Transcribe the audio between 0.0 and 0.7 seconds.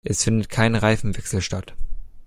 Es findet